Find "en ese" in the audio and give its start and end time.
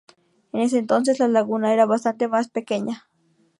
0.51-0.79